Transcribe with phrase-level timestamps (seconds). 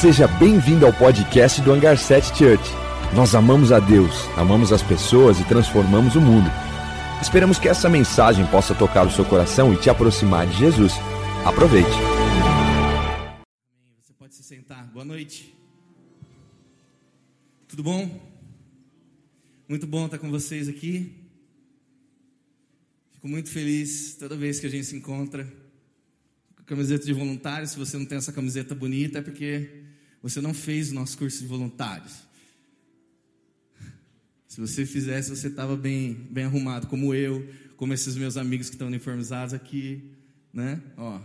[0.00, 2.62] Seja bem-vindo ao podcast do Hangar 7 Church.
[3.16, 6.48] Nós amamos a Deus, amamos as pessoas e transformamos o mundo.
[7.20, 10.92] Esperamos que essa mensagem possa tocar o seu coração e te aproximar de Jesus.
[11.44, 11.90] Aproveite.
[14.00, 14.86] Você pode se sentar.
[14.86, 15.52] Boa noite.
[17.66, 18.20] Tudo bom?
[19.68, 21.12] Muito bom estar com vocês aqui.
[23.14, 25.44] Fico muito feliz toda vez que a gente se encontra.
[26.66, 29.87] Camiseta de voluntário, se você não tem essa camiseta bonita, é porque
[30.22, 32.28] você não fez o nosso curso de voluntários.
[34.46, 38.74] Se você fizesse, você estava bem, bem arrumado, como eu, como esses meus amigos que
[38.74, 40.10] estão uniformizados aqui,
[40.52, 40.82] né?
[40.96, 41.20] Ó,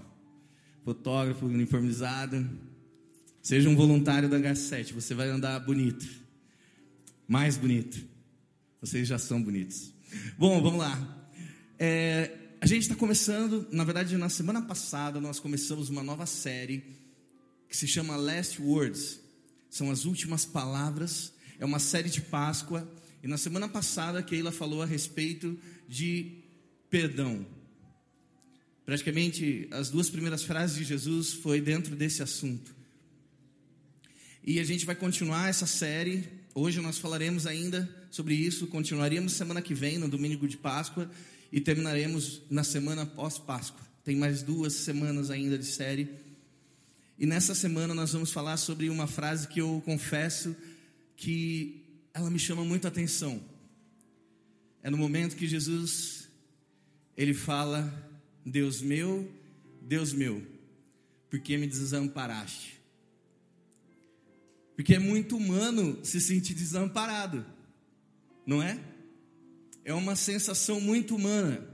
[0.84, 2.48] fotógrafo uniformizado.
[3.42, 6.08] Seja um voluntário da H7, você vai andar bonito.
[7.28, 8.06] Mais bonito.
[8.80, 9.92] Vocês já são bonitos.
[10.38, 11.30] Bom, vamos lá.
[11.80, 17.03] É, a gente está começando, na verdade, na semana passada nós começamos uma nova série
[17.74, 19.20] que se chama Last Words.
[19.68, 21.34] São as últimas palavras.
[21.58, 22.88] É uma série de Páscoa.
[23.24, 26.44] E na semana passada, Keila falou a respeito de
[26.88, 27.44] perdão.
[28.86, 32.76] Praticamente as duas primeiras frases de Jesus foi dentro desse assunto.
[34.44, 36.30] E a gente vai continuar essa série.
[36.54, 38.68] Hoje nós falaremos ainda sobre isso.
[38.68, 41.10] Continuaremos semana que vem, no domingo de Páscoa,
[41.52, 43.82] e terminaremos na semana pós-Páscoa.
[44.04, 46.23] Tem mais duas semanas ainda de série.
[47.18, 50.56] E nessa semana nós vamos falar sobre uma frase que eu confesso
[51.16, 51.84] que
[52.14, 53.42] ela me chama muito a atenção.
[54.82, 56.30] É no momento que Jesus
[57.16, 58.12] ele fala:
[58.46, 59.32] Deus meu,
[59.82, 60.46] Deus meu,
[61.30, 62.82] por que me desamparaste?
[64.76, 67.46] Porque é muito humano se sentir desamparado,
[68.46, 68.80] não é?
[69.86, 71.68] É uma sensação muito humana.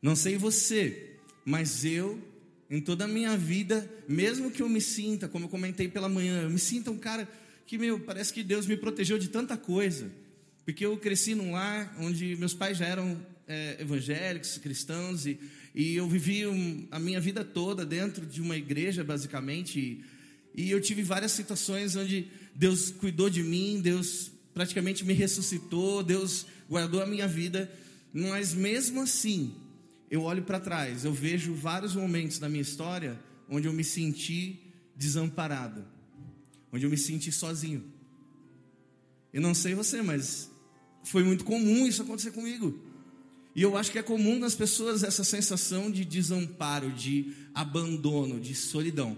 [0.00, 2.22] Não sei você, mas eu,
[2.70, 6.42] em toda a minha vida, mesmo que eu me sinta, como eu comentei pela manhã,
[6.42, 7.28] eu me sinta um cara
[7.66, 10.10] que, meu, parece que Deus me protegeu de tanta coisa.
[10.64, 15.36] Porque eu cresci num lar onde meus pais já eram é, evangélicos, cristãos, e,
[15.74, 19.80] e eu vivi um, a minha vida toda dentro de uma igreja, basicamente.
[19.80, 20.04] E,
[20.54, 26.46] e eu tive várias situações onde Deus cuidou de mim, Deus praticamente me ressuscitou, Deus
[26.68, 27.68] guardou a minha vida.
[28.12, 29.54] Mas mesmo assim,
[30.10, 34.60] eu olho para trás, eu vejo vários momentos da minha história onde eu me senti
[34.96, 35.84] desamparado
[36.72, 37.84] onde eu me senti sozinho.
[39.32, 40.50] Eu não sei você, mas
[41.04, 42.78] foi muito comum isso acontecer comigo.
[43.54, 48.54] E eu acho que é comum nas pessoas essa sensação de desamparo, de abandono, de
[48.54, 49.16] solidão.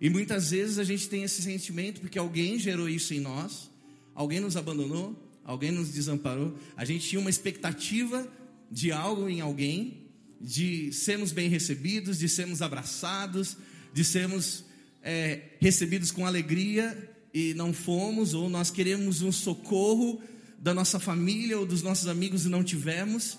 [0.00, 3.70] E muitas vezes a gente tem esse sentimento porque alguém gerou isso em nós,
[4.14, 6.56] alguém nos abandonou, alguém nos desamparou.
[6.76, 8.26] A gente tinha uma expectativa
[8.70, 10.03] de algo em alguém,
[10.40, 13.56] de sermos bem recebidos, de sermos abraçados,
[13.92, 14.64] de sermos
[15.02, 20.22] é, recebidos com alegria e não fomos, ou nós queremos um socorro
[20.58, 23.38] da nossa família ou dos nossos amigos e não tivemos,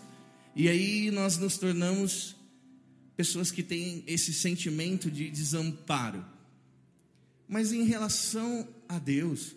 [0.56, 2.36] e aí nós nos tornamos
[3.16, 6.26] pessoas que têm esse sentimento de desamparo.
[7.48, 9.56] Mas em relação a Deus,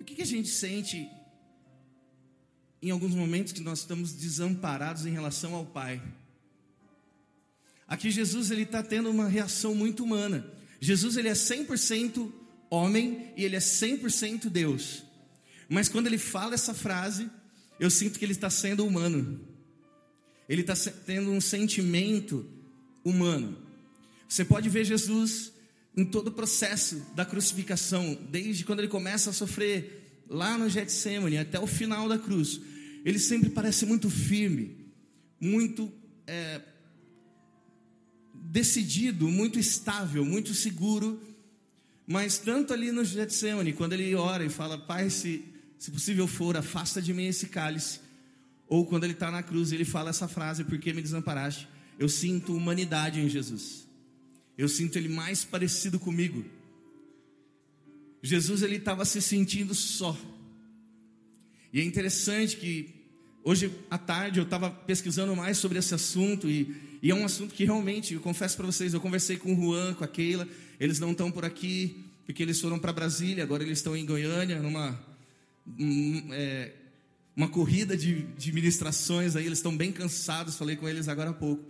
[0.00, 1.08] o que, que a gente sente
[2.82, 6.02] em alguns momentos que nós estamos desamparados em relação ao Pai?
[7.86, 10.46] Aqui Jesus ele está tendo uma reação muito humana.
[10.80, 12.32] Jesus ele é 100%
[12.68, 15.04] homem e ele é 100% Deus.
[15.68, 17.30] Mas quando ele fala essa frase,
[17.78, 19.40] eu sinto que ele está sendo humano.
[20.48, 20.74] Ele está
[21.06, 22.48] tendo um sentimento
[23.04, 23.58] humano.
[24.28, 25.52] Você pode ver Jesus
[25.96, 31.36] em todo o processo da crucificação, desde quando ele começa a sofrer lá no Getsemane
[31.36, 32.60] até o final da cruz.
[33.04, 34.76] Ele sempre parece muito firme,
[35.40, 35.92] muito
[36.26, 36.60] é,
[38.34, 41.20] decidido, muito estável, muito seguro.
[42.06, 45.44] Mas tanto ali no Getsemane, quando ele ora e fala, Pai, se,
[45.78, 48.00] se possível for, afasta de mim esse cálice.
[48.68, 51.68] Ou quando ele está na cruz, ele fala essa frase, por que me desamparaste?
[51.98, 53.86] Eu sinto humanidade em Jesus.
[54.56, 56.44] Eu sinto ele mais parecido comigo.
[58.22, 60.16] Jesus ele estava se sentindo só.
[61.72, 62.90] E é interessante que
[63.42, 67.52] hoje à tarde eu estava pesquisando mais sobre esse assunto e e é um assunto
[67.52, 70.46] que realmente, eu confesso para vocês, eu conversei com o Juan, com a Keila,
[70.78, 74.62] eles não estão por aqui, porque eles foram para Brasília, agora eles estão em Goiânia,
[74.62, 75.04] numa
[75.76, 76.72] um, é,
[77.34, 81.32] uma corrida de, de ministrações aí, eles estão bem cansados, falei com eles agora há
[81.32, 81.64] pouco.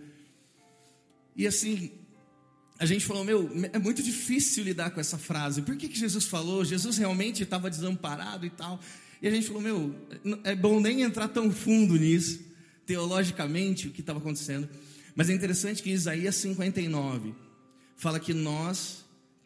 [1.35, 1.89] E assim,
[2.77, 5.63] a gente falou, meu, é muito difícil lidar com essa frase.
[5.63, 6.63] Por que, que Jesus falou?
[6.63, 8.79] Jesus realmente estava desamparado e tal.
[9.23, 9.95] E a gente falou, meu,
[10.43, 12.41] é bom nem entrar tão fundo nisso,
[12.85, 14.69] teologicamente, o que estava acontecendo.
[15.15, 17.33] Mas é interessante que Isaías 59
[17.95, 19.03] fala que nós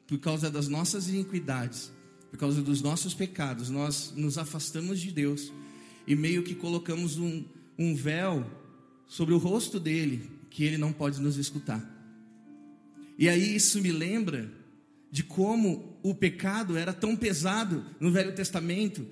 [0.08, 1.92] por causa das nossas iniquidades,
[2.32, 5.52] por causa dos nossos pecados, nós nos afastamos de Deus
[6.08, 7.44] e meio que colocamos um,
[7.78, 8.50] um véu
[9.06, 11.86] sobre o rosto dele, que ele não pode nos escutar.
[13.20, 14.50] E aí isso me lembra
[15.12, 19.06] de como o pecado era tão pesado no Velho Testamento,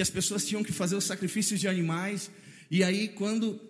[0.00, 2.30] que as pessoas tinham que fazer os sacrifícios de animais,
[2.70, 3.60] e aí quando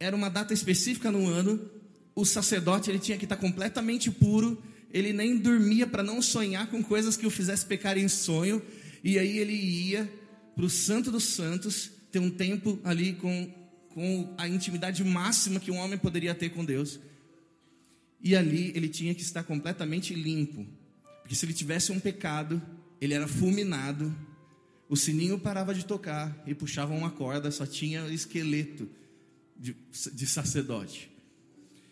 [0.00, 1.70] era uma data específica no ano,
[2.12, 4.60] o sacerdote ele tinha que estar completamente puro,
[4.92, 8.60] ele nem dormia para não sonhar com coisas que o fizesse pecar em sonho,
[9.04, 10.12] e aí ele ia
[10.56, 13.48] para o Santo dos Santos, ter um tempo ali com,
[13.90, 16.98] com a intimidade máxima que um homem poderia ter com Deus.
[18.20, 20.66] E ali ele tinha que estar completamente limpo,
[21.22, 22.60] porque se ele tivesse um pecado,
[23.00, 24.12] ele era fulminado,
[24.88, 28.88] o sininho parava de tocar e puxava uma corda, só tinha esqueleto
[29.56, 29.76] de,
[30.12, 31.10] de sacerdote.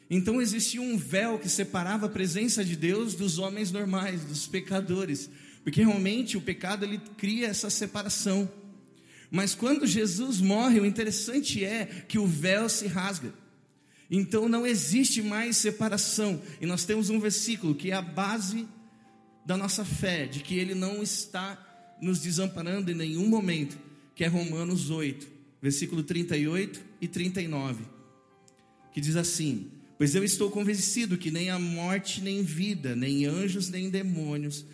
[0.08, 5.28] Então existia um véu que separava a presença de Deus dos homens normais, dos pecadores,
[5.62, 8.48] porque realmente o pecado ele cria essa separação.
[9.30, 13.34] Mas quando Jesus morre, o interessante é que o véu se rasga.
[14.08, 16.40] Então não existe mais separação.
[16.60, 18.66] E nós temos um versículo que é a base
[19.44, 21.65] da nossa fé, de que ele não está
[22.00, 23.78] nos desamparando em nenhum momento,
[24.14, 25.26] que é Romanos 8,
[25.60, 27.84] versículo 38 e 39,
[28.92, 33.68] que diz assim: Pois eu estou convencido que nem a morte, nem vida, nem anjos,
[33.68, 34.64] nem demônios,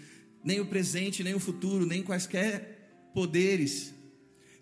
[0.44, 3.94] nem o presente, nem o futuro, nem quaisquer poderes,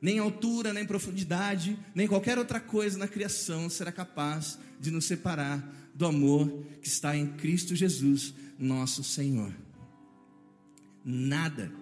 [0.01, 5.91] nem altura, nem profundidade, nem qualquer outra coisa na criação será capaz de nos separar
[5.95, 9.53] do amor que está em Cristo Jesus, nosso Senhor.
[11.05, 11.73] Nada,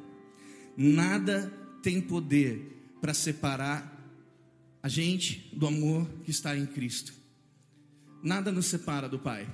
[0.80, 1.52] nada
[1.82, 3.96] tem poder para separar
[4.80, 7.12] a gente do amor que está em Cristo.
[8.22, 9.52] Nada nos separa do Pai.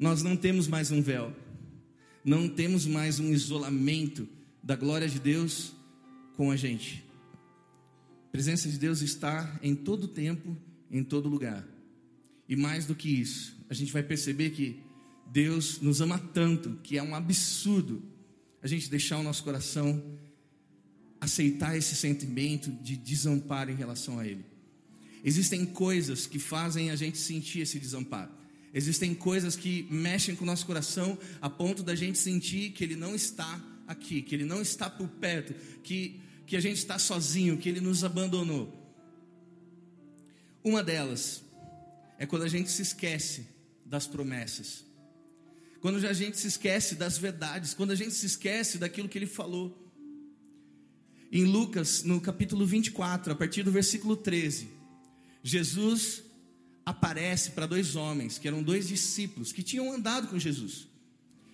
[0.00, 1.32] Nós não temos mais um véu,
[2.24, 4.28] não temos mais um isolamento
[4.60, 5.72] da glória de Deus
[6.36, 7.04] com a gente.
[8.26, 10.56] A presença de Deus está em todo tempo,
[10.90, 11.64] em todo lugar.
[12.48, 14.82] E mais do que isso, a gente vai perceber que
[15.30, 18.11] Deus nos ama tanto que é um absurdo
[18.62, 20.02] a gente deixar o nosso coração
[21.20, 24.44] aceitar esse sentimento de desamparo em relação a Ele.
[25.24, 28.30] Existem coisas que fazem a gente sentir esse desamparo.
[28.74, 32.96] Existem coisas que mexem com o nosso coração a ponto da gente sentir que Ele
[32.96, 37.56] não está aqui, que Ele não está por perto, que, que a gente está sozinho,
[37.56, 38.72] que Ele nos abandonou.
[40.64, 41.42] Uma delas
[42.18, 43.46] é quando a gente se esquece
[43.84, 44.84] das promessas,
[45.82, 49.26] quando a gente se esquece das verdades, quando a gente se esquece daquilo que Ele
[49.26, 49.76] falou.
[51.30, 54.68] Em Lucas, no capítulo 24, a partir do versículo 13,
[55.42, 56.22] Jesus
[56.86, 60.86] aparece para dois homens, que eram dois discípulos, que tinham andado com Jesus,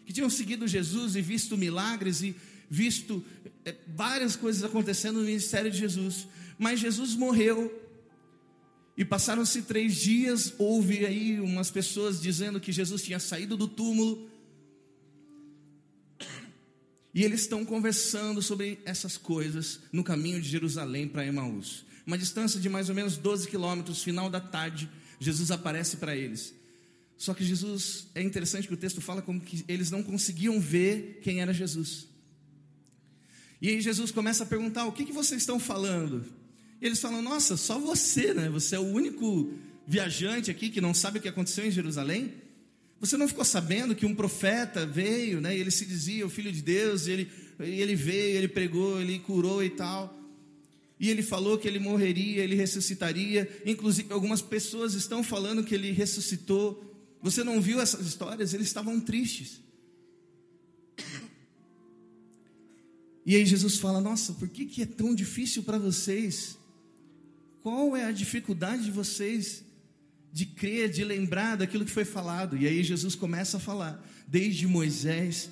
[0.04, 2.36] que tinham seguido Jesus e visto milagres e
[2.68, 3.24] visto
[3.64, 6.28] é, várias coisas acontecendo no ministério de Jesus.
[6.58, 7.72] Mas Jesus morreu
[8.98, 10.52] e passaram-se três dias.
[10.58, 14.28] Houve aí umas pessoas dizendo que Jesus tinha saído do túmulo.
[17.14, 21.86] E eles estão conversando sobre essas coisas no caminho de Jerusalém para Emaús.
[22.04, 24.90] Uma distância de mais ou menos 12 quilômetros, final da tarde,
[25.20, 26.52] Jesus aparece para eles.
[27.16, 31.20] Só que Jesus, é interessante que o texto fala como que eles não conseguiam ver
[31.22, 32.08] quem era Jesus.
[33.62, 36.24] E aí Jesus começa a perguntar: o que, que vocês estão falando?
[36.80, 38.48] Eles falam: nossa, só você, né?
[38.48, 39.52] Você é o único
[39.86, 42.34] viajante aqui que não sabe o que aconteceu em Jerusalém.
[43.00, 45.56] Você não ficou sabendo que um profeta veio, né?
[45.56, 49.18] E ele se dizia o filho de Deus, e ele, ele veio, ele pregou, ele
[49.20, 50.18] curou e tal.
[51.00, 53.48] E ele falou que ele morreria, ele ressuscitaria.
[53.64, 56.84] Inclusive, algumas pessoas estão falando que ele ressuscitou.
[57.22, 58.52] Você não viu essas histórias?
[58.52, 59.60] Eles estavam tristes.
[63.24, 66.58] E aí Jesus fala: Nossa, por que, que é tão difícil para vocês?
[67.62, 69.64] Qual é a dificuldade de vocês
[70.32, 72.56] de crer, de lembrar daquilo que foi falado.
[72.56, 75.50] E aí Jesus começa a falar, desde Moisés,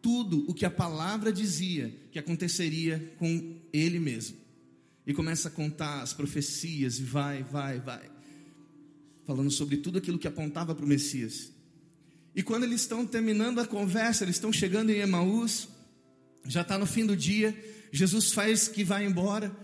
[0.00, 4.36] tudo o que a palavra dizia que aconteceria com ele mesmo.
[5.06, 8.10] E começa a contar as profecias, e vai, vai, vai,
[9.26, 11.52] falando sobre tudo aquilo que apontava para o Messias.
[12.34, 15.68] E quando eles estão terminando a conversa, eles estão chegando em Emaús,
[16.46, 17.56] já está no fim do dia,
[17.92, 19.54] Jesus faz que vai embora,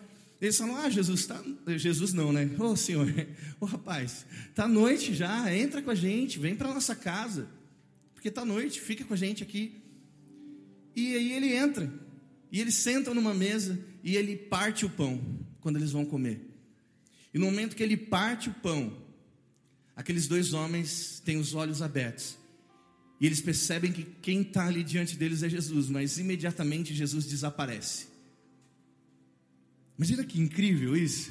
[0.41, 1.43] eles falam: Ah, Jesus, tá...
[1.77, 2.51] Jesus não, né?
[2.59, 3.07] Ô oh, senhor,
[3.61, 7.49] ô oh, rapaz, tá noite já, entra com a gente, vem para nossa casa,
[8.15, 9.83] porque tá noite, fica com a gente aqui.
[10.97, 11.93] E aí ele entra,
[12.51, 15.21] e eles sentam numa mesa, e ele parte o pão,
[15.61, 16.41] quando eles vão comer.
[17.33, 18.97] E no momento que ele parte o pão,
[19.95, 22.39] aqueles dois homens têm os olhos abertos,
[23.21, 28.10] E eles percebem que quem está ali diante deles é Jesus, mas imediatamente Jesus desaparece.
[30.01, 31.31] Imagina que incrível isso.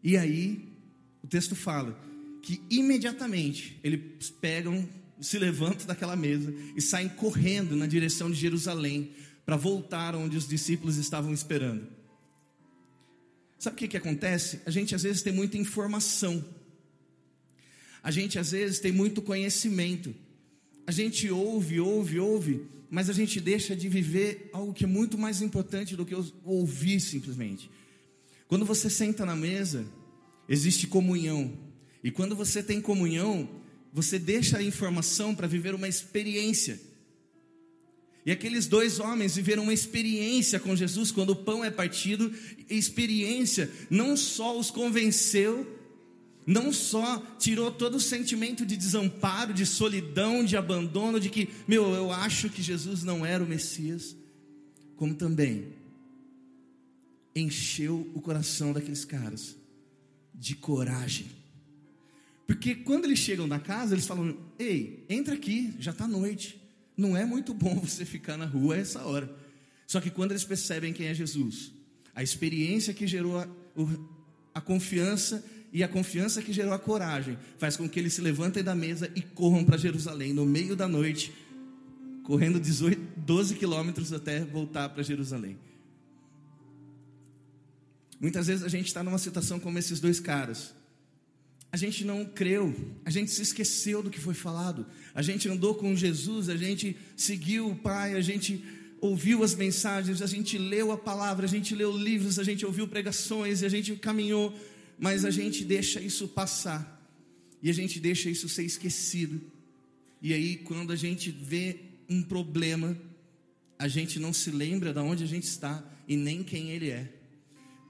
[0.00, 0.72] E aí,
[1.20, 2.00] o texto fala
[2.40, 4.88] que imediatamente eles pegam,
[5.20, 9.10] se levantam daquela mesa e saem correndo na direção de Jerusalém
[9.44, 11.84] para voltar onde os discípulos estavam esperando.
[13.58, 14.60] Sabe o que, que acontece?
[14.64, 16.44] A gente às vezes tem muita informação,
[18.04, 20.14] a gente às vezes tem muito conhecimento,
[20.86, 25.16] a gente ouve, ouve, ouve, mas a gente deixa de viver algo que é muito
[25.16, 26.14] mais importante do que
[26.44, 27.70] ouvir simplesmente.
[28.46, 29.86] Quando você senta na mesa,
[30.48, 31.52] existe comunhão.
[32.02, 33.48] E quando você tem comunhão,
[33.92, 36.80] você deixa a informação para viver uma experiência.
[38.26, 42.32] E aqueles dois homens viveram uma experiência com Jesus quando o pão é partido,
[42.70, 45.66] experiência não só os convenceu,
[46.46, 51.94] não só tirou todo o sentimento de desamparo, de solidão, de abandono, de que, meu,
[51.94, 54.14] eu acho que Jesus não era o Messias,
[54.96, 55.72] como também
[57.34, 59.56] encheu o coração daqueles caras
[60.34, 61.26] de coragem.
[62.46, 66.60] Porque quando eles chegam na casa, eles falam: Ei, entra aqui, já está noite.
[66.96, 69.34] Não é muito bom você ficar na rua a essa hora.
[69.86, 71.72] Só que quando eles percebem quem é Jesus,
[72.14, 73.48] a experiência que gerou a,
[74.54, 78.62] a confiança e a confiança que gerou a coragem faz com que eles se levantem
[78.62, 81.32] da mesa e corram para Jerusalém no meio da noite,
[82.22, 85.58] correndo 18, 12 quilômetros até voltar para Jerusalém.
[88.20, 90.72] Muitas vezes a gente está numa situação como esses dois caras.
[91.72, 92.72] A gente não creu,
[93.04, 96.96] a gente se esqueceu do que foi falado, a gente andou com Jesus, a gente
[97.16, 98.64] seguiu o Pai, a gente
[99.00, 102.86] ouviu as mensagens, a gente leu a palavra, a gente leu livros, a gente ouviu
[102.86, 104.54] pregações, a gente caminhou,
[104.98, 106.92] mas a gente deixa isso passar,
[107.62, 109.40] e a gente deixa isso ser esquecido.
[110.20, 111.76] E aí, quando a gente vê
[112.08, 112.96] um problema,
[113.78, 117.12] a gente não se lembra de onde a gente está e nem quem Ele é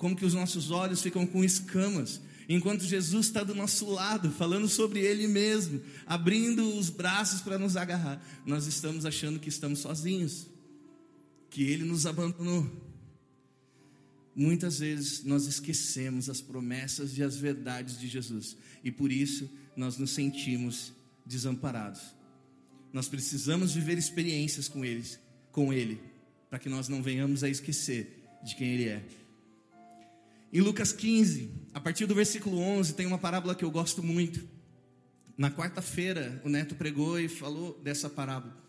[0.05, 4.69] como que os nossos olhos ficam com escamas, enquanto Jesus está do nosso lado, falando
[4.69, 10.47] sobre Ele mesmo, abrindo os braços para nos agarrar, nós estamos achando que estamos sozinhos,
[11.49, 12.71] que Ele nos abandonou.
[14.35, 19.97] Muitas vezes nós esquecemos as promessas e as verdades de Jesus, e por isso nós
[19.97, 20.93] nos sentimos
[21.25, 22.15] desamparados.
[22.93, 25.19] Nós precisamos viver experiências com eles,
[25.51, 26.01] com Ele,
[26.51, 29.05] para que nós não venhamos a esquecer de quem Ele é.
[30.53, 34.49] Em Lucas 15, a partir do versículo 11, tem uma parábola que eu gosto muito.
[35.37, 38.64] Na quarta-feira, o neto pregou e falou dessa parábola.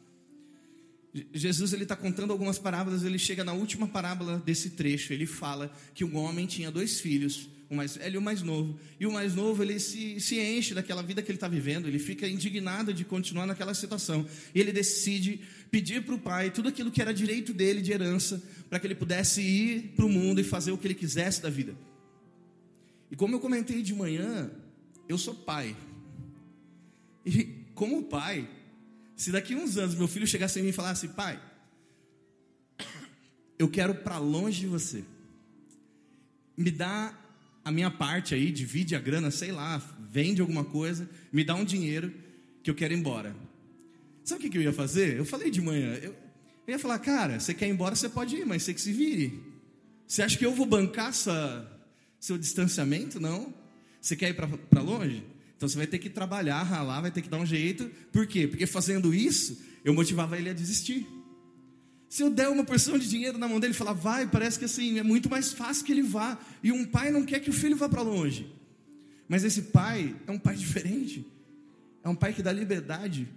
[1.34, 3.04] Jesus ele está contando algumas parábolas.
[3.04, 5.14] Ele chega na última parábola desse trecho.
[5.14, 8.78] Ele fala que um homem tinha dois filhos, o mais velho e o mais novo.
[9.00, 11.88] E o mais novo ele se, se enche daquela vida que ele está vivendo.
[11.88, 14.26] Ele fica indignado de continuar naquela situação.
[14.54, 15.40] E ele decide
[15.72, 18.96] pedir para o pai tudo aquilo que era direito dele de herança para que ele
[18.96, 21.76] pudesse ir para o mundo e fazer o que ele quisesse da vida.
[23.10, 24.52] E como eu comentei de manhã,
[25.08, 25.76] eu sou pai.
[27.26, 28.48] E como pai,
[29.16, 31.40] se daqui uns anos meu filho chegasse em mim e falasse, pai,
[33.58, 35.04] eu quero para longe de você.
[36.58, 37.18] Me dá
[37.64, 39.78] a minha parte aí, divide a grana, sei lá,
[40.12, 42.14] vende alguma coisa, me dá um dinheiro
[42.62, 43.36] que eu quero ir embora.
[44.24, 45.18] Sabe o que eu ia fazer?
[45.18, 46.16] Eu falei de manhã, eu,
[46.68, 48.92] eu ia falar, cara, você quer ir embora, você pode ir, mas você que se
[48.92, 49.44] vire.
[50.08, 53.20] Você acha que eu vou bancar seu distanciamento?
[53.20, 53.54] Não.
[54.02, 55.24] Você quer ir para longe?
[55.56, 57.90] Então você vai ter que trabalhar, ralar, vai ter que dar um jeito.
[58.12, 58.48] Por quê?
[58.48, 61.08] Porque fazendo isso, eu motivava ele a desistir.
[62.10, 64.66] Se eu der uma porção de dinheiro na mão dele e falar, vai, parece que
[64.66, 66.38] assim, é muito mais fácil que ele vá.
[66.64, 68.54] E um pai não quer que o filho vá para longe.
[69.28, 71.26] Mas esse pai é um pai diferente.
[72.04, 73.28] É um pai que dá liberdade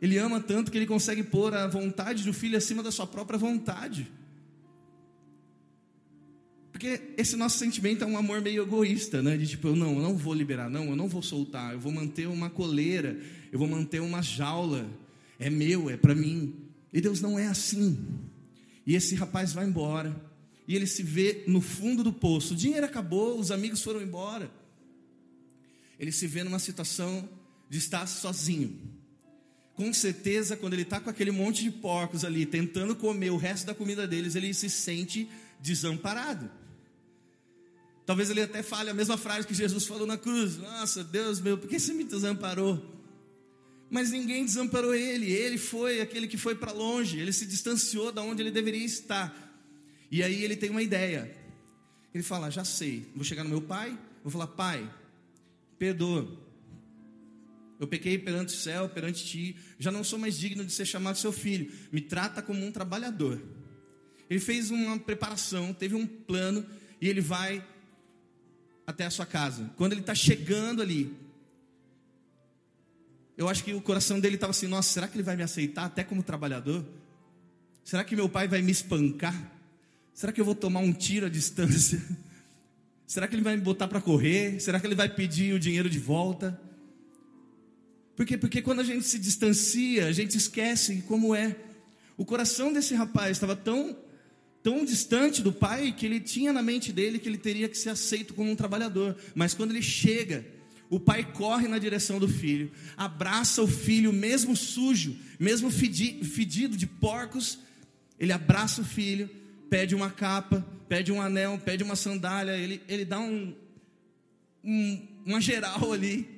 [0.00, 3.38] ele ama tanto que ele consegue pôr a vontade do filho acima da sua própria
[3.38, 4.10] vontade.
[6.76, 9.34] Porque esse nosso sentimento é um amor meio egoísta, né?
[9.38, 11.90] De tipo, eu não, eu não vou liberar, não, eu não vou soltar, eu vou
[11.90, 13.18] manter uma coleira,
[13.50, 14.86] eu vou manter uma jaula.
[15.38, 16.54] É meu, é para mim.
[16.92, 17.96] E Deus não é assim.
[18.86, 20.14] E esse rapaz vai embora.
[20.68, 22.52] E ele se vê no fundo do poço.
[22.52, 24.50] O dinheiro acabou, os amigos foram embora.
[25.98, 27.26] Ele se vê numa situação
[27.70, 28.78] de estar sozinho
[29.76, 33.66] com certeza, quando ele está com aquele monte de porcos ali, tentando comer o resto
[33.66, 35.28] da comida deles, ele se sente
[35.60, 36.50] desamparado.
[38.06, 41.58] Talvez ele até fale a mesma frase que Jesus falou na cruz: Nossa, Deus meu,
[41.58, 42.94] por que você me desamparou?
[43.90, 48.22] Mas ninguém desamparou ele, ele foi aquele que foi para longe, ele se distanciou da
[48.22, 49.44] onde ele deveria estar.
[50.10, 51.36] E aí ele tem uma ideia.
[52.14, 54.88] Ele fala: Já sei, vou chegar no meu pai, vou falar: Pai,
[55.76, 56.28] perdoa,
[57.80, 61.18] Eu pequei perante o céu, perante ti, já não sou mais digno de ser chamado
[61.18, 61.72] seu filho.
[61.90, 63.42] Me trata como um trabalhador.
[64.30, 66.64] Ele fez uma preparação, teve um plano
[67.00, 67.64] e ele vai
[68.86, 69.70] até a sua casa.
[69.76, 71.14] Quando ele está chegando ali,
[73.36, 75.84] eu acho que o coração dele estava assim: nossa, será que ele vai me aceitar
[75.84, 76.84] até como trabalhador?
[77.84, 79.52] Será que meu pai vai me espancar?
[80.14, 82.02] Será que eu vou tomar um tiro à distância?
[83.06, 84.60] Será que ele vai me botar para correr?
[84.60, 86.60] Será que ele vai pedir o dinheiro de volta?
[88.16, 88.36] Por quê?
[88.36, 91.54] Porque quando a gente se distancia, a gente esquece como é.
[92.16, 93.96] O coração desse rapaz estava tão
[94.66, 97.90] tão distante do pai que ele tinha na mente dele que ele teria que ser
[97.90, 99.16] aceito como um trabalhador.
[99.32, 100.44] Mas quando ele chega,
[100.90, 106.84] o pai corre na direção do filho, abraça o filho, mesmo sujo, mesmo fedido de
[106.84, 107.60] porcos,
[108.18, 109.30] ele abraça o filho,
[109.70, 113.54] pede uma capa, pede um anel, pede uma sandália, ele, ele dá um,
[114.64, 116.28] um, uma geral ali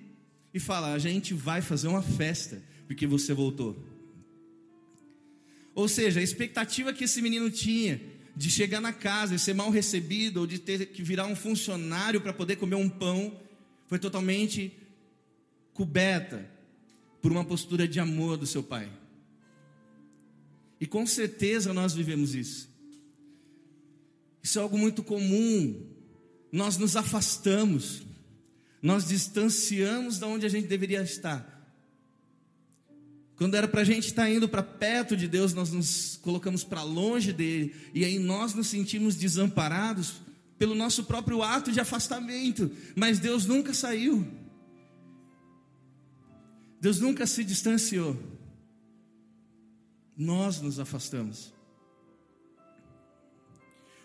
[0.52, 3.74] e fala: A gente vai fazer uma festa porque você voltou.
[5.74, 9.68] Ou seja, a expectativa que esse menino tinha de chegar na casa e ser mal
[9.68, 13.36] recebido, ou de ter que virar um funcionário para poder comer um pão,
[13.88, 14.72] foi totalmente
[15.74, 16.48] coberta
[17.20, 18.88] por uma postura de amor do seu pai.
[20.80, 22.68] E com certeza nós vivemos isso.
[24.40, 25.84] Isso é algo muito comum.
[26.52, 28.02] Nós nos afastamos,
[28.80, 31.57] nós distanciamos da onde a gente deveria estar.
[33.38, 36.64] Quando era para a gente estar tá indo para perto de Deus, nós nos colocamos
[36.64, 40.14] para longe dele, e aí nós nos sentimos desamparados
[40.58, 44.26] pelo nosso próprio ato de afastamento, mas Deus nunca saiu,
[46.80, 48.20] Deus nunca se distanciou,
[50.16, 51.54] nós nos afastamos.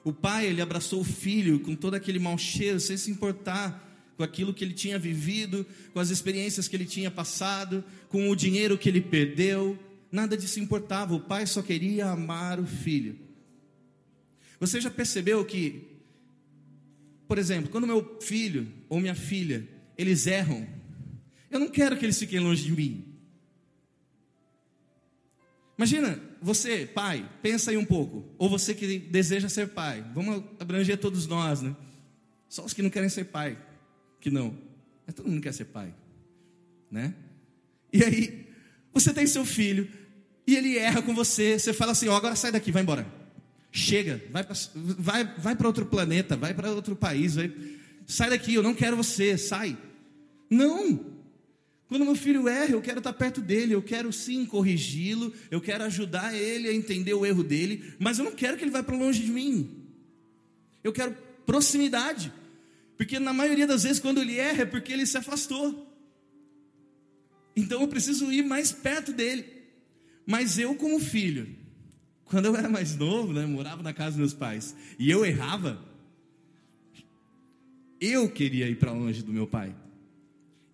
[0.04, 4.24] O pai, ele abraçou o filho com todo aquele mau cheiro, sem se importar com
[4.24, 8.78] aquilo que ele tinha vivido, com as experiências que ele tinha passado, com o dinheiro
[8.78, 9.78] que ele perdeu.
[10.12, 13.18] Nada disso importava, o pai só queria amar o filho.
[14.60, 15.88] Você já percebeu que,
[17.28, 20.68] por exemplo, quando meu filho ou minha filha, eles erram,
[21.50, 23.06] eu não quero que eles fiquem longe de mim.
[25.76, 31.00] Imagina, você, pai, pensa aí um pouco, ou você que deseja ser pai, vamos abranger
[31.00, 31.76] todos nós, né?
[32.48, 33.58] Só os que não querem ser pai
[34.24, 34.58] que não.
[35.06, 35.94] Mas todo mundo quer ser pai,
[36.90, 37.14] né?
[37.92, 38.48] E aí,
[38.94, 39.88] você tem seu filho,
[40.48, 43.06] e ele erra com você, você fala assim: ó, agora sai daqui, vai embora.
[43.70, 47.54] Chega, vai para vai, vai outro planeta, vai para outro país, vai,
[48.08, 49.78] sai daqui, eu não quero você, sai.
[50.50, 51.12] Não!
[51.90, 55.84] Quando meu filho erra, eu quero estar perto dele, eu quero sim corrigi-lo, eu quero
[55.84, 58.96] ajudar ele a entender o erro dele, mas eu não quero que ele vá para
[58.96, 59.70] longe de mim.
[60.82, 62.32] Eu quero proximidade.
[63.04, 65.94] Porque na maioria das vezes, quando ele erra, é porque ele se afastou.
[67.54, 69.46] Então eu preciso ir mais perto dele.
[70.26, 71.54] Mas eu, como filho,
[72.24, 75.84] quando eu era mais novo, né, morava na casa dos meus pais, e eu errava,
[78.00, 79.76] eu queria ir para longe do meu pai.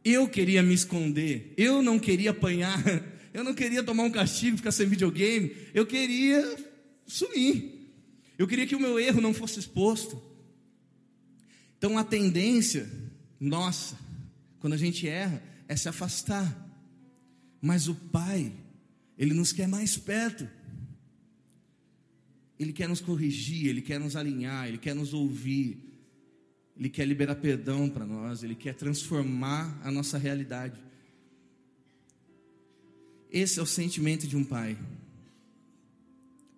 [0.05, 1.51] Eu queria me esconder.
[1.57, 2.79] Eu não queria apanhar.
[3.33, 5.55] Eu não queria tomar um castigo, ficar sem videogame.
[5.71, 6.57] Eu queria
[7.05, 7.93] sumir.
[8.39, 10.28] Eu queria que o meu erro não fosse exposto.
[11.79, 12.91] Então a tendência
[13.39, 13.97] nossa,
[14.59, 16.67] quando a gente erra, é se afastar.
[17.61, 18.51] Mas o Pai,
[19.17, 20.45] Ele nos quer mais perto.
[22.59, 25.77] Ele quer nos corrigir, Ele quer nos alinhar, Ele quer nos ouvir,
[26.75, 30.83] Ele quer liberar perdão para nós, Ele quer transformar a nossa realidade.
[33.31, 34.77] Esse é o sentimento de um pai.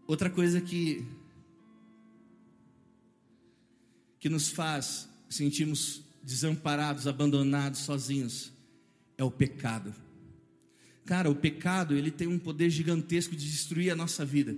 [0.08, 1.06] Outra coisa que
[4.20, 8.52] que nos faz sentimos desamparados, abandonados, sozinhos,
[9.18, 9.94] é o pecado.
[11.06, 14.56] Cara, o pecado, ele tem um poder gigantesco de destruir a nossa vida.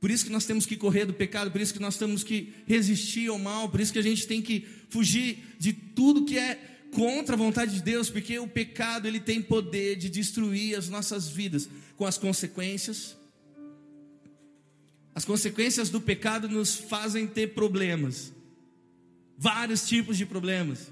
[0.00, 2.52] Por isso que nós temos que correr do pecado, por isso que nós temos que
[2.66, 6.54] resistir ao mal, por isso que a gente tem que fugir de tudo que é
[6.92, 11.28] contra a vontade de Deus, porque o pecado ele tem poder de destruir as nossas
[11.28, 13.16] vidas com as consequências.
[15.14, 18.35] As consequências do pecado nos fazem ter problemas
[19.38, 20.90] vários tipos de problemas.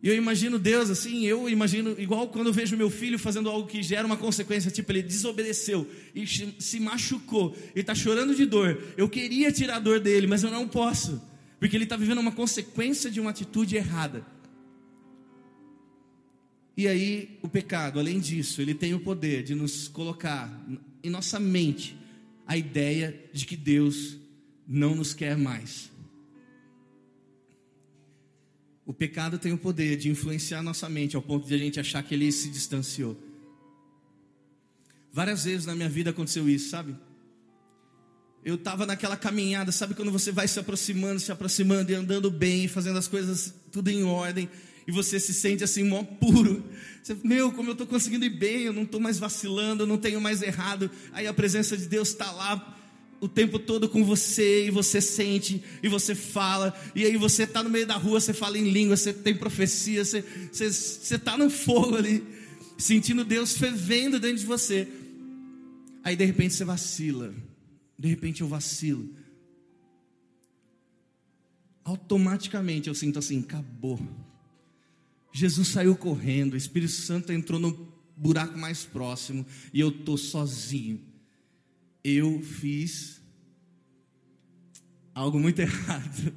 [0.00, 3.66] E eu imagino Deus assim, eu imagino, igual quando eu vejo meu filho fazendo algo
[3.66, 8.80] que gera uma consequência, tipo, ele desobedeceu e se machucou e está chorando de dor.
[8.96, 11.20] Eu queria tirar a dor dele, mas eu não posso,
[11.58, 14.24] porque ele está vivendo uma consequência de uma atitude errada.
[16.76, 20.64] E aí, o pecado, além disso, ele tem o poder de nos colocar
[21.02, 21.96] em nossa mente
[22.48, 24.16] a ideia de que Deus
[24.66, 25.92] não nos quer mais.
[28.86, 32.02] O pecado tem o poder de influenciar nossa mente ao ponto de a gente achar
[32.02, 33.22] que ele se distanciou.
[35.12, 36.96] Várias vezes na minha vida aconteceu isso, sabe?
[38.42, 42.66] Eu estava naquela caminhada, sabe quando você vai se aproximando, se aproximando e andando bem,
[42.66, 44.48] fazendo as coisas tudo em ordem,
[44.88, 46.64] e você se sente assim, mó puro.
[47.02, 49.98] Você, meu, como eu estou conseguindo ir bem, eu não estou mais vacilando, eu não
[49.98, 50.90] tenho mais errado.
[51.12, 52.74] Aí a presença de Deus está lá
[53.20, 57.62] o tempo todo com você, e você sente, e você fala, e aí você está
[57.62, 60.24] no meio da rua, você fala em língua, você tem profecia, você
[60.62, 62.24] está no fogo ali,
[62.78, 64.88] sentindo Deus fervendo dentro de você.
[66.02, 67.34] Aí de repente você vacila,
[67.98, 69.06] de repente eu vacilo.
[71.84, 74.00] Automaticamente eu sinto assim, acabou.
[75.32, 81.00] Jesus saiu correndo, o Espírito Santo entrou no buraco mais próximo e eu tô sozinho.
[82.02, 83.20] Eu fiz
[85.14, 86.34] algo muito errado.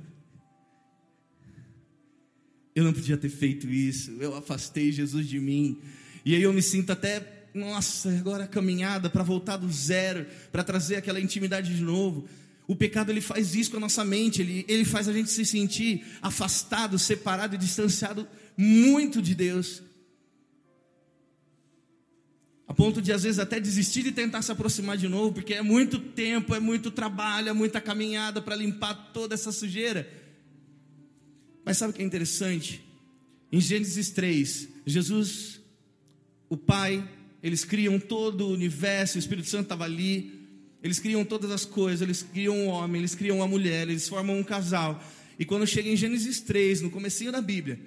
[2.73, 4.11] Eu não podia ter feito isso.
[4.11, 5.81] Eu afastei Jesus de mim.
[6.23, 10.63] E aí eu me sinto até nossa, agora a caminhada para voltar do zero, para
[10.63, 12.27] trazer aquela intimidade de novo.
[12.67, 15.45] O pecado ele faz isso com a nossa mente, ele, ele faz a gente se
[15.45, 18.25] sentir afastado, separado e distanciado
[18.57, 19.81] muito de Deus.
[22.67, 25.61] A ponto de às vezes até desistir de tentar se aproximar de novo, porque é
[25.61, 30.09] muito tempo, é muito trabalho, é muita caminhada para limpar toda essa sujeira.
[31.65, 32.81] Mas sabe o que é interessante?
[33.51, 35.59] Em Gênesis 3, Jesus,
[36.47, 37.05] o Pai,
[37.43, 40.47] eles criam todo o universo, o Espírito Santo estava ali,
[40.81, 44.39] eles criam todas as coisas, eles criam um homem, eles criam uma mulher, eles formam
[44.39, 45.03] um casal.
[45.37, 47.79] E quando chega em Gênesis 3, no comecinho da Bíblia,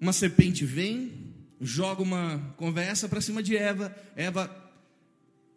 [0.00, 4.64] uma serpente vem, joga uma conversa para cima de Eva, Eva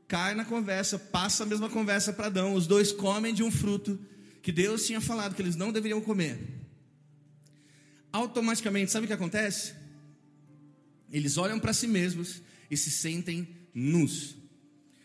[0.08, 4.00] cai na conversa, passa a mesma conversa para Adão, os dois comem de um fruto
[4.42, 6.38] que Deus tinha falado que eles não deveriam comer.
[8.12, 9.74] Automaticamente, sabe o que acontece?
[11.12, 14.36] Eles olham para si mesmos e se sentem nus.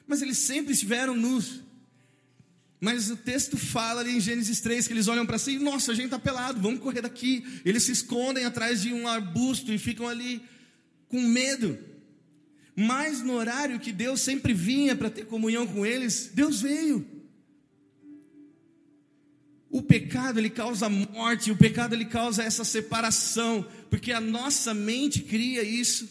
[0.06, 1.62] Mas eles sempre estiveram nus.
[2.80, 5.92] Mas o texto fala ali em Gênesis 3 que eles olham para si e, nossa,
[5.92, 7.44] a gente está pelado, vamos correr daqui.
[7.64, 10.42] Eles se escondem atrás de um arbusto e ficam ali
[11.08, 11.78] com medo.
[12.74, 17.06] Mas no horário que Deus sempre vinha para ter comunhão com eles, Deus veio.
[19.70, 25.22] O pecado ele causa morte, o pecado ele causa essa separação, porque a nossa mente
[25.22, 26.08] cria isso.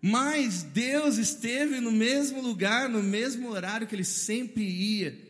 [0.00, 5.25] Mas Deus esteve no mesmo lugar, no mesmo horário que ele sempre ia.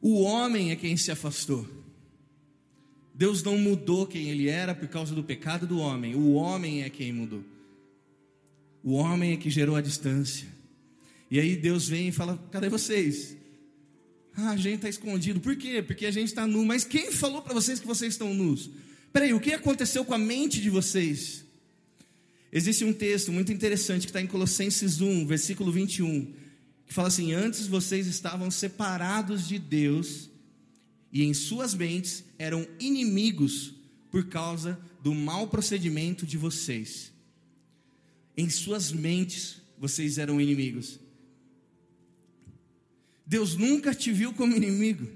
[0.00, 1.66] O homem é quem se afastou.
[3.14, 6.14] Deus não mudou quem ele era por causa do pecado do homem.
[6.14, 7.42] O homem é quem mudou.
[8.82, 10.46] O homem é que gerou a distância.
[11.30, 13.36] E aí Deus vem e fala: cadê vocês?
[14.36, 15.40] Ah, a gente está escondido.
[15.40, 15.82] Por quê?
[15.82, 16.64] Porque a gente está nu.
[16.64, 18.70] Mas quem falou para vocês que vocês estão nus?
[19.12, 21.44] Peraí, o que aconteceu com a mente de vocês?
[22.52, 26.32] Existe um texto muito interessante que está em Colossenses 1, versículo 21,
[26.88, 30.30] que fala assim: Antes vocês estavam separados de Deus
[31.12, 33.74] e em suas mentes eram inimigos
[34.10, 37.12] por causa do mau procedimento de vocês.
[38.36, 40.98] Em suas mentes vocês eram inimigos.
[43.26, 45.06] Deus nunca te viu como inimigo.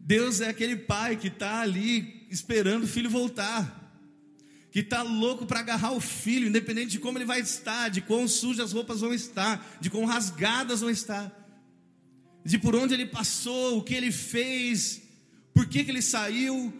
[0.00, 3.77] Deus é aquele pai que está ali esperando o filho voltar,
[4.70, 8.28] que está louco para agarrar o filho, independente de como ele vai estar, de quão
[8.28, 11.32] sujas as roupas vão estar, de quão rasgadas vão estar,
[12.44, 15.02] de por onde ele passou, o que ele fez,
[15.54, 16.72] por que, que ele saiu.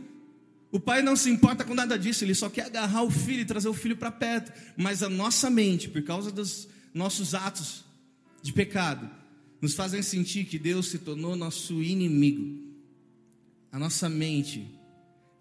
[0.71, 3.47] O pai não se importa com nada disso, ele só quer agarrar o filho e
[3.47, 4.53] trazer o filho para perto.
[4.77, 7.85] Mas a nossa mente, por causa dos nossos atos
[8.43, 9.11] de pecado,
[9.61, 12.67] nos fazem sentir que Deus se tornou nosso inimigo.
[13.73, 14.78] A nossa mente,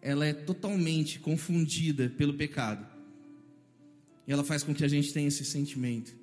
[0.08, 2.88] ela é totalmente confundida pelo pecado.
[4.26, 6.16] E ela faz com que a gente tenha esse sentimento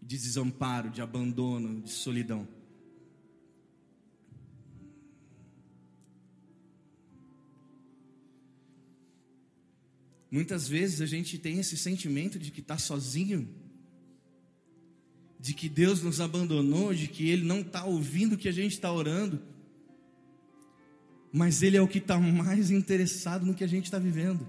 [0.00, 2.46] de desamparo, de abandono, de solidão.
[10.30, 13.48] Muitas vezes a gente tem esse sentimento de que está sozinho
[15.40, 18.74] de que Deus nos abandonou, de que Ele não está ouvindo o que a gente
[18.74, 19.42] está orando,
[21.32, 24.46] mas Ele é o que está mais interessado no que a gente está vivendo.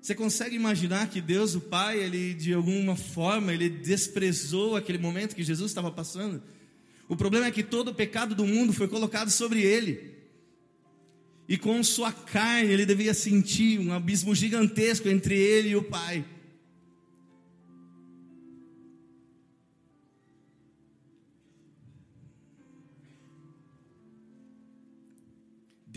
[0.00, 5.36] Você consegue imaginar que Deus, o Pai, ele de alguma forma, ele desprezou aquele momento
[5.36, 6.42] que Jesus estava passando?
[7.06, 10.14] O problema é que todo o pecado do mundo foi colocado sobre ele.
[11.46, 16.24] E com sua carne ele devia sentir um abismo gigantesco entre ele e o Pai.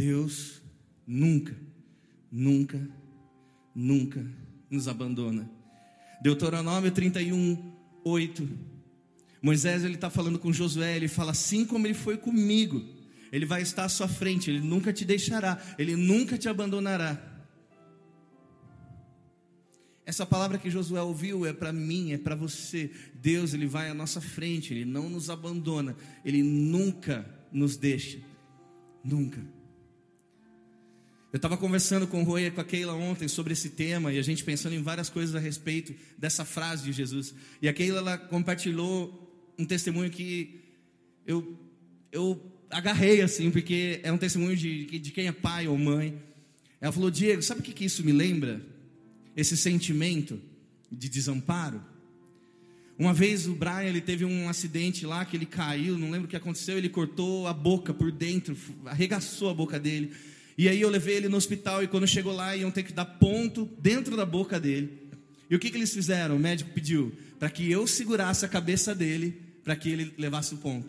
[0.02, 0.64] Deus
[1.06, 1.56] nunca,
[2.32, 2.90] nunca,
[3.76, 4.26] nunca
[4.68, 5.48] nos abandona.
[6.24, 7.72] Deuteronômio 31,
[8.04, 8.50] 8.
[9.44, 12.84] Moisés ele está falando com Josué, ele fala assim como ele foi comigo,
[13.32, 17.22] ele vai estar à sua frente, ele nunca te deixará, ele nunca te abandonará.
[20.04, 22.90] Essa palavra que Josué ouviu é para mim, é para você.
[23.14, 28.18] Deus, ele vai à nossa frente, ele não nos abandona, ele nunca nos deixa.
[29.04, 29.61] Nunca.
[31.32, 34.20] Eu estava conversando com o Roy e com a Keila ontem sobre esse tema e
[34.20, 37.34] a gente pensando em várias coisas a respeito dessa frase de Jesus.
[37.62, 40.60] E a Keila ela compartilhou um testemunho que
[41.26, 41.58] eu,
[42.12, 46.22] eu agarrei assim, porque é um testemunho de, de quem é pai ou mãe.
[46.82, 48.62] Ela falou: Diego, sabe o que, que isso me lembra?
[49.36, 50.39] esse sentimento
[50.91, 51.82] de desamparo.
[52.98, 56.30] Uma vez o Brian ele teve um acidente lá que ele caiu, não lembro o
[56.30, 60.12] que aconteceu, ele cortou a boca por dentro, arregaçou a boca dele.
[60.62, 63.04] E aí eu levei ele no hospital e quando chegou lá iam ter que dar
[63.04, 65.10] ponto dentro da boca dele.
[65.50, 66.36] E o que, que eles fizeram?
[66.36, 70.58] O médico pediu para que eu segurasse a cabeça dele para que ele levasse o
[70.58, 70.88] ponto.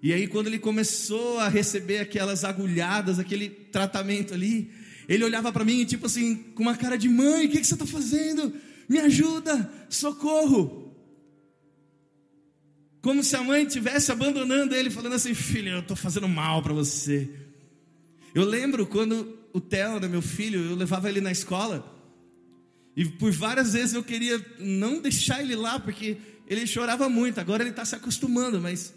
[0.00, 4.70] E aí quando ele começou a receber aquelas agulhadas, aquele tratamento ali,
[5.08, 7.74] ele olhava para mim, tipo assim, com uma cara de mãe: O que, que você
[7.74, 8.54] está fazendo?
[8.88, 10.94] Me ajuda, socorro.
[13.00, 16.72] Como se a mãe estivesse abandonando ele, falando assim: Filho, eu estou fazendo mal para
[16.72, 17.41] você.
[18.34, 21.88] Eu lembro quando o Theo, né, meu filho, eu levava ele na escola.
[22.96, 26.16] E por várias vezes eu queria não deixar ele lá, porque
[26.46, 27.40] ele chorava muito.
[27.40, 28.94] Agora ele está se acostumando, mas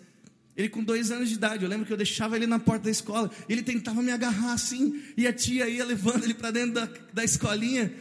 [0.55, 2.91] ele com dois anos de idade, eu lembro que eu deixava ele na porta da
[2.91, 6.89] escola, ele tentava me agarrar assim, e a tia ia levando ele para dentro da,
[7.13, 7.93] da escolinha,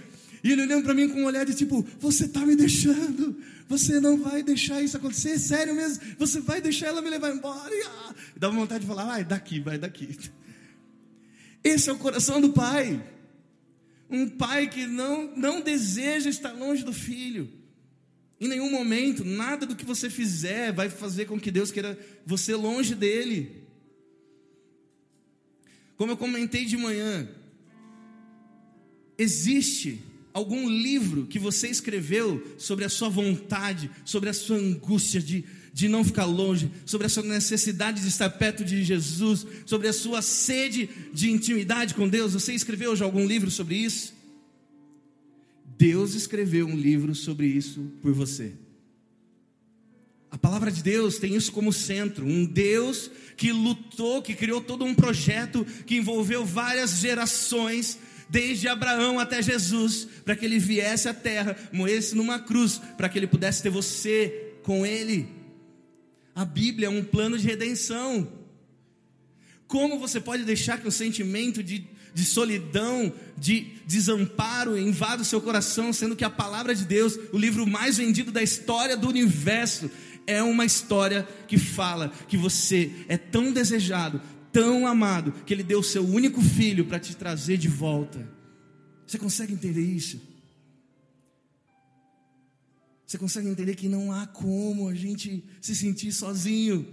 [0.42, 3.36] e ele olhando para mim com um olhar de tipo: Você está me deixando,
[3.68, 7.74] você não vai deixar isso acontecer, sério mesmo, você vai deixar ela me levar embora.
[7.74, 10.16] E, ah, dava vontade de falar: Vai daqui, vai daqui.
[11.64, 13.02] Esse é o coração do pai,
[14.10, 17.50] um pai que não, não deseja estar longe do filho.
[18.38, 22.54] Em nenhum momento, nada do que você fizer vai fazer com que Deus queira você
[22.54, 23.64] longe dele.
[25.96, 27.26] Como eu comentei de manhã,
[29.16, 30.02] existe
[30.34, 35.88] algum livro que você escreveu sobre a sua vontade, sobre a sua angústia de, de
[35.88, 40.22] não ficar longe, sobre a sua necessidade de estar perto de Jesus, sobre a sua
[40.22, 42.32] sede de intimidade com Deus?
[42.32, 44.14] Você escreveu já algum livro sobre isso?
[45.76, 48.52] Deus escreveu um livro sobre isso por você.
[50.30, 54.84] A palavra de Deus tem isso como centro, um Deus que lutou, que criou todo
[54.84, 61.14] um projeto que envolveu várias gerações, desde Abraão até Jesus, para que ele viesse à
[61.14, 65.43] terra, morresse numa cruz, para que ele pudesse ter você com ele.
[66.34, 68.28] A Bíblia é um plano de redenção.
[69.66, 75.40] Como você pode deixar que o sentimento de de solidão, de desamparo invada o seu
[75.40, 79.90] coração, sendo que a palavra de Deus, o livro mais vendido da história do universo,
[80.24, 85.80] é uma história que fala que você é tão desejado, tão amado, que Ele deu
[85.80, 88.26] o seu único filho para te trazer de volta.
[89.04, 90.20] Você consegue entender isso?
[93.06, 96.86] Você consegue entender que não há como a gente se sentir sozinho?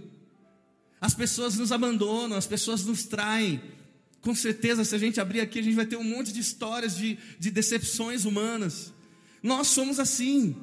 [1.00, 3.60] As pessoas nos abandonam, as pessoas nos traem,
[4.22, 6.96] com certeza, se a gente abrir aqui, a gente vai ter um monte de histórias
[6.96, 8.92] de, de decepções humanas.
[9.42, 10.54] Nós somos assim.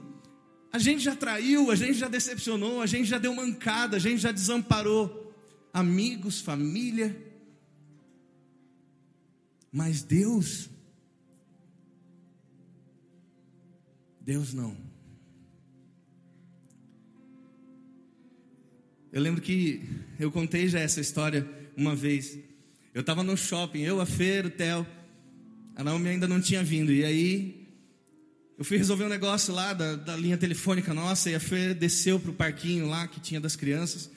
[0.71, 4.21] A gente já traiu, a gente já decepcionou, a gente já deu mancada, a gente
[4.21, 5.35] já desamparou
[5.73, 7.21] amigos, família.
[9.69, 10.69] Mas Deus,
[14.21, 14.88] Deus não.
[19.11, 19.81] Eu lembro que
[20.19, 22.37] eu contei já essa história uma vez.
[22.93, 24.85] Eu estava no shopping, eu, a Fer, o Theo.
[25.75, 26.91] A Naomi ainda não tinha vindo.
[26.91, 27.67] E aí,
[28.55, 31.31] eu fui resolver um negócio lá da, da linha telefônica nossa.
[31.31, 34.11] E a Fer desceu para o parquinho lá que tinha das crianças.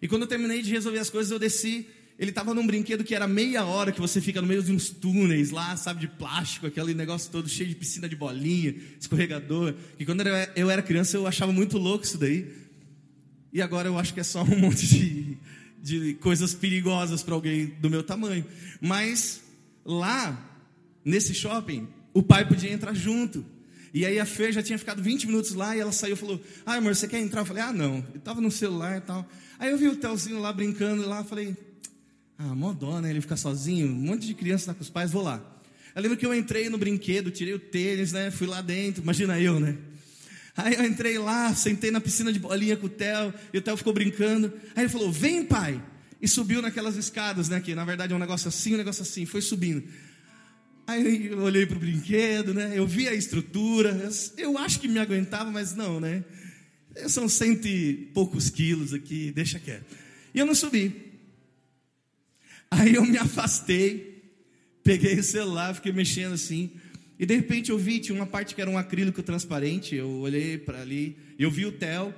[0.00, 1.86] E quando eu terminei de resolver as coisas, eu desci.
[2.16, 4.90] Ele estava num brinquedo que era meia hora que você fica no meio de uns
[4.90, 9.74] túneis lá, sabe, de plástico, aquele negócio todo cheio de piscina de bolinha, escorregador.
[9.98, 10.22] E quando
[10.54, 12.65] eu era criança, eu achava muito louco isso daí.
[13.56, 15.38] E agora eu acho que é só um monte de
[15.86, 18.44] de coisas perigosas para alguém do meu tamanho.
[18.80, 19.40] Mas
[19.84, 20.36] lá,
[21.04, 23.44] nesse shopping, o pai podia entrar junto.
[23.94, 26.42] E aí a Fê já tinha ficado 20 minutos lá e ela saiu e falou:
[26.66, 27.42] Ah, amor, você quer entrar?
[27.42, 28.04] Eu falei: Ah, não.
[28.12, 29.26] Eu estava no celular e tal.
[29.58, 31.56] Aí eu vi o Telzinho lá brincando lá, falei:
[32.36, 33.10] Ah, mó dó, né?
[33.10, 35.40] Ele ficar sozinho, um monte de criança tá com os pais, vou lá.
[35.94, 38.30] Eu lembro que eu entrei no brinquedo, tirei o tênis, né?
[38.30, 39.78] Fui lá dentro, imagina eu, né?
[40.56, 43.76] Aí eu entrei lá, sentei na piscina de bolinha com o Theo, e o Theo
[43.76, 44.52] ficou brincando.
[44.74, 45.82] Aí ele falou: Vem, pai.
[46.20, 47.60] e subiu naquelas escadas, né?
[47.60, 49.84] Que na verdade é um negócio assim, um negócio assim, foi subindo.
[50.86, 52.72] Aí eu olhei para o brinquedo, né?
[52.74, 56.24] Eu vi a estrutura, eu acho que me aguentava, mas não, né?
[57.08, 59.84] São cento e poucos quilos aqui, deixa quieto.
[60.32, 61.12] E eu não subi.
[62.70, 64.22] Aí eu me afastei,
[64.82, 66.72] peguei o celular, fiquei mexendo assim.
[67.18, 69.94] E de repente eu vi, tinha uma parte que era um acrílico transparente.
[69.94, 72.14] Eu olhei para ali, eu vi o Theo.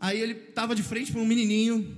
[0.00, 1.96] Aí ele estava de frente para um menininho.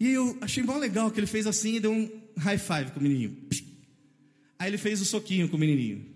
[0.00, 3.00] E eu achei bom legal que ele fez assim e deu um high five com
[3.00, 3.36] o menininho.
[4.58, 6.06] Aí ele fez o soquinho com o menininho.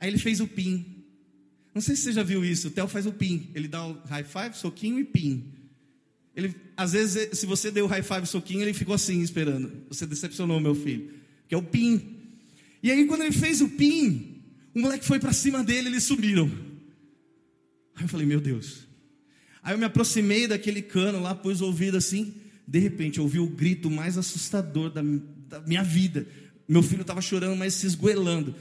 [0.00, 1.04] Aí ele fez o pin.
[1.74, 2.68] Não sei se você já viu isso.
[2.68, 3.50] O Theo faz o pin.
[3.54, 5.52] Ele dá o high five, soquinho e pin.
[6.34, 9.70] Ele, às vezes, se você deu high five, soquinho, ele ficou assim esperando.
[9.88, 11.12] Você decepcionou meu filho.
[11.46, 12.19] Que é o pin.
[12.82, 14.42] E aí, quando ele fez o pin,
[14.74, 16.50] o moleque foi para cima dele, eles subiram.
[17.94, 18.88] Aí eu falei, meu Deus.
[19.62, 22.34] Aí eu me aproximei daquele cano lá, pus o ouvido assim.
[22.66, 25.02] De repente, eu ouvi o grito mais assustador da,
[25.48, 26.26] da minha vida.
[26.68, 28.54] Meu filho estava chorando, mas se esgoelando.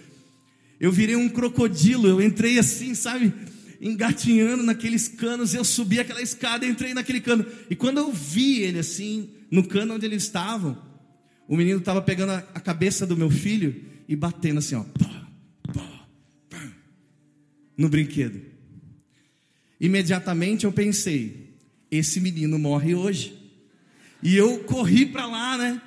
[0.80, 3.32] Eu virei um crocodilo, eu entrei assim, sabe?
[3.80, 5.54] Engatinhando naqueles canos.
[5.54, 7.46] Eu subi aquela escada, entrei naquele cano.
[7.70, 10.78] E quando eu vi ele assim, no cano onde eles estavam,
[11.48, 14.84] o menino estava pegando a cabeça do meu filho e batendo assim, ó,
[17.78, 18.42] no brinquedo.
[19.80, 21.54] Imediatamente eu pensei:
[21.92, 23.38] esse menino morre hoje.
[24.24, 25.80] E eu corri para lá, né?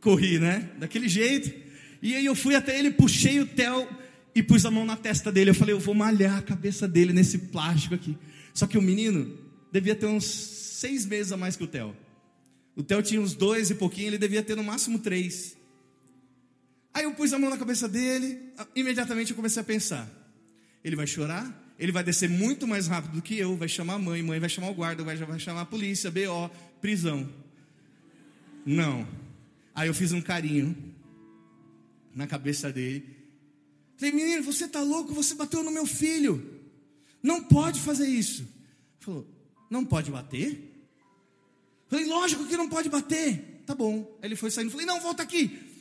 [0.00, 0.70] Corri, né?
[0.78, 1.52] Daquele jeito.
[2.00, 3.86] E aí eu fui até ele, puxei o Theo
[4.34, 5.50] e pus a mão na testa dele.
[5.50, 8.16] Eu falei: eu vou malhar a cabeça dele nesse plástico aqui.
[8.54, 9.38] Só que o menino
[9.70, 11.94] devia ter uns seis meses a mais que o Theo.
[12.74, 15.54] O Theo tinha uns dois e pouquinho, ele devia ter no máximo três.
[16.94, 20.08] Aí eu pus a mão na cabeça dele, imediatamente eu comecei a pensar:
[20.84, 23.98] ele vai chorar, ele vai descer muito mais rápido do que eu, vai chamar a
[23.98, 26.50] mãe, mãe vai chamar o guarda, vai, vai chamar a polícia, BO,
[26.80, 27.28] prisão.
[28.64, 29.08] Não.
[29.74, 30.76] Aí eu fiz um carinho
[32.14, 33.08] na cabeça dele.
[33.96, 35.14] Falei, menino, você tá louco?
[35.14, 36.60] Você bateu no meu filho.
[37.22, 38.46] Não pode fazer isso.
[39.00, 39.26] Falou,
[39.70, 40.70] não pode bater?
[41.88, 43.62] Falei, lógico que não pode bater.
[43.64, 44.18] Tá bom.
[44.20, 44.70] Aí ele foi saindo.
[44.70, 45.71] Falei, não, volta aqui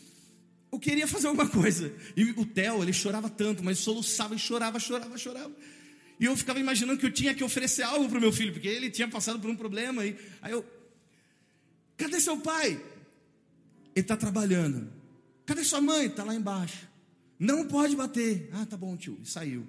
[0.71, 1.93] eu queria fazer alguma coisa.
[2.15, 5.51] E o Theo, ele chorava tanto, mas soluçava e chorava, chorava, chorava.
[6.19, 8.67] E eu ficava imaginando que eu tinha que oferecer algo para o meu filho, porque
[8.67, 10.05] ele tinha passado por um problema.
[10.05, 10.65] E, aí eu,
[11.97, 12.73] cadê seu pai?
[12.73, 12.83] Ele
[13.95, 14.87] está trabalhando.
[15.45, 16.05] Cadê sua mãe?
[16.05, 16.87] Está lá embaixo.
[17.37, 18.49] Não pode bater.
[18.53, 19.17] Ah, tá bom, tio.
[19.21, 19.67] E saiu.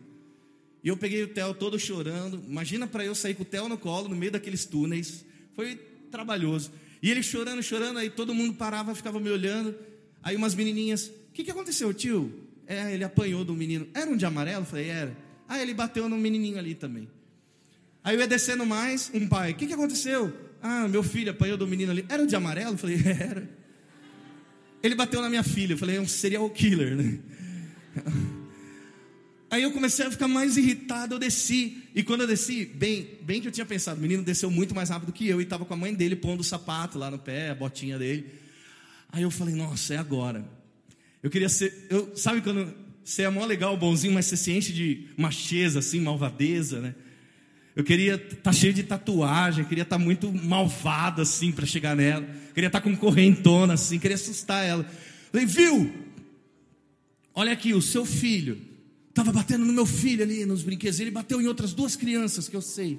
[0.85, 2.43] E eu peguei o Theo todo chorando.
[2.47, 5.25] Imagina para eu sair com o Theo no colo, no meio daqueles túneis.
[5.55, 5.77] Foi
[6.11, 6.71] trabalhoso.
[7.03, 9.75] E ele chorando, chorando, aí todo mundo parava, ficava me olhando.
[10.23, 12.33] Aí umas menininhas, o que, que aconteceu, tio?
[12.67, 13.87] É, ele apanhou do menino.
[13.93, 14.65] Era um de amarelo?
[14.65, 15.17] falei, era.
[15.49, 17.09] Ah, ele bateu no menininho ali também.
[18.05, 20.33] Aí eu ia descendo mais, um pai, o que, que aconteceu?
[20.63, 22.05] Ah, meu filho apanhou do menino ali.
[22.09, 22.77] Era o de amarelo?
[22.77, 23.49] falei, era.
[24.83, 25.75] Ele bateu na minha filha.
[25.75, 27.19] Eu falei, é um serial killer, né?
[29.51, 31.83] Aí eu comecei a ficar mais irritado, eu desci.
[31.95, 34.89] E quando eu desci, bem, bem que eu tinha pensado, o menino desceu muito mais
[34.89, 37.51] rápido que eu e estava com a mãe dele pondo o sapato lá no pé,
[37.51, 38.42] a botinha dele.
[39.13, 40.43] Aí eu falei, nossa, é agora.
[41.23, 44.73] Eu queria ser, eu, sabe quando você é mó legal, bonzinho, mas você se enche
[44.73, 46.95] de macheza, assim, malvadeza, né?
[47.77, 51.95] Eu queria estar tá cheio de tatuagem, queria estar tá muito malvado, assim, para chegar
[51.95, 52.27] nela.
[52.55, 54.85] Queria estar tá com correntona, assim, queria assustar ela.
[55.31, 55.93] Falei, viu?
[57.35, 58.61] Olha aqui, o seu filho
[59.09, 61.01] estava batendo no meu filho ali nos brinquedos.
[61.01, 62.99] Ele bateu em outras duas crianças que eu sei.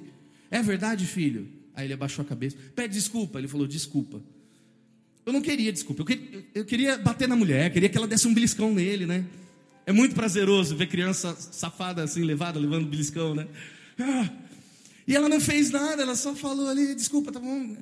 [0.49, 1.47] É verdade, filho?
[1.75, 2.55] Aí ele abaixou a cabeça.
[2.75, 3.39] Pede desculpa.
[3.39, 4.21] Ele falou, desculpa.
[5.25, 6.01] Eu não queria, desculpa.
[6.01, 9.25] Eu queria, eu queria bater na mulher, queria que ela desse um beliscão nele, né?
[9.85, 13.47] É muito prazeroso ver criança safada assim, levada, levando beliscão, né?
[13.99, 14.29] Ah,
[15.07, 17.75] e ela não fez nada, ela só falou ali, desculpa, tá bom.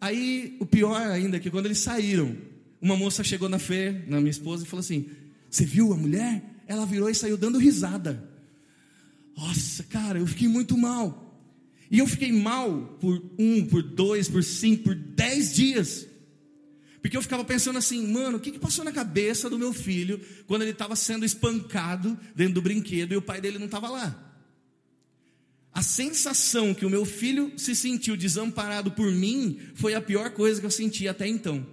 [0.00, 2.36] Aí, o pior ainda é que quando eles saíram,
[2.80, 5.06] uma moça chegou na Fê, na minha esposa, e falou assim:
[5.48, 6.42] Você viu a mulher?
[6.66, 8.28] Ela virou e saiu dando risada.
[9.36, 11.26] Nossa, cara, eu fiquei muito mal.
[11.90, 16.06] E eu fiquei mal por um, por dois, por cinco, por dez dias.
[17.00, 20.20] Porque eu ficava pensando assim, mano, o que, que passou na cabeça do meu filho
[20.46, 24.26] quando ele estava sendo espancado dentro do brinquedo e o pai dele não estava lá?
[25.72, 30.60] A sensação que o meu filho se sentiu desamparado por mim foi a pior coisa
[30.60, 31.66] que eu senti até então.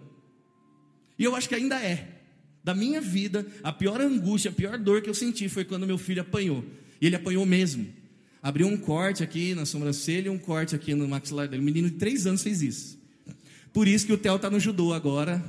[1.17, 2.21] E eu acho que ainda é.
[2.63, 5.97] Da minha vida, a pior angústia, a pior dor que eu senti foi quando meu
[5.97, 6.63] filho apanhou.
[7.01, 7.87] E ele apanhou mesmo.
[8.41, 11.61] Abriu um corte aqui na sobrancelha um corte aqui no maxilar dele.
[11.61, 12.96] O menino de três anos fez isso.
[13.73, 15.43] Por isso que o Theo está no judô agora.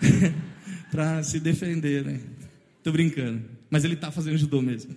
[0.90, 2.20] para se defender, né?
[2.82, 3.42] Tô brincando.
[3.70, 4.94] Mas ele está fazendo judô mesmo.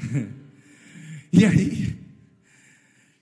[1.32, 1.96] e aí,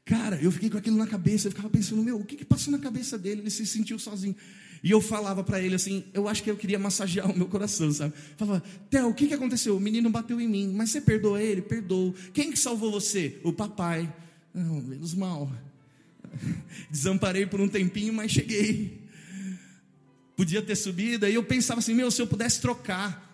[0.05, 2.45] cara, Cara, eu fiquei com aquilo na cabeça, eu ficava pensando, meu, o que, que
[2.45, 3.43] passou na cabeça dele?
[3.43, 4.35] Ele se sentiu sozinho.
[4.83, 7.91] E eu falava para ele assim, eu acho que eu queria massagear o meu coração,
[7.93, 8.15] sabe?
[8.37, 9.77] Falava, Theo, o que, que aconteceu?
[9.77, 11.63] O menino bateu em mim, mas você perdoa ele?
[11.63, 12.15] Perdoou.
[12.33, 13.41] Quem que salvou você?
[13.45, 14.13] O papai.
[14.55, 15.51] Não, menos mal.
[16.91, 19.03] Desamparei por um tempinho, mas cheguei.
[20.37, 23.31] Podia ter subido, aí eu pensava assim, meu, se eu pudesse trocar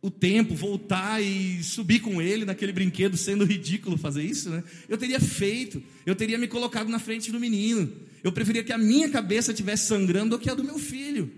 [0.00, 4.62] o tempo, voltar e subir com ele naquele brinquedo, sendo ridículo fazer isso, né?
[4.86, 7.90] Eu teria feito, eu teria me colocado na frente do menino.
[8.22, 11.32] Eu preferia que a minha cabeça estivesse sangrando do que a do meu filho.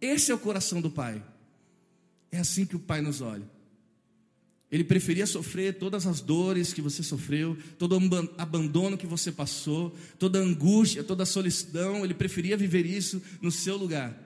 [0.00, 1.22] Esse é o coração do pai.
[2.30, 3.48] É assim que o pai nos olha.
[4.72, 9.94] Ele preferia sofrer todas as dores que você sofreu, todo o abandono que você passou,
[10.18, 12.02] toda a angústia, toda a solidão.
[12.02, 14.16] Ele preferia viver isso no seu lugar.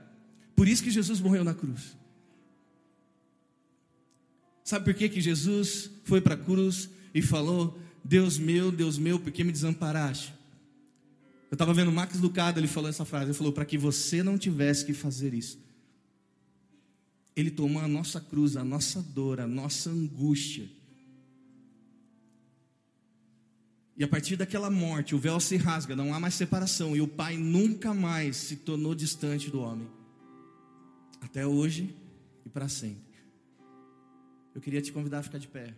[0.54, 1.96] Por isso que Jesus morreu na cruz.
[4.62, 9.18] Sabe por que, que Jesus foi para a cruz e falou: Deus meu, Deus meu,
[9.18, 10.32] por que me desamparaste?
[11.50, 14.38] Eu estava vendo Max Lucado, ele falou essa frase: ele falou, para que você não
[14.38, 15.58] tivesse que fazer isso.
[17.36, 20.66] Ele tomou a nossa cruz, a nossa dor, a nossa angústia.
[23.96, 27.08] E a partir daquela morte, o véu se rasga, não há mais separação, e o
[27.08, 29.88] Pai nunca mais se tornou distante do homem.
[31.20, 31.94] Até hoje
[32.44, 33.16] e para sempre.
[34.54, 35.74] Eu queria te convidar a ficar de pé.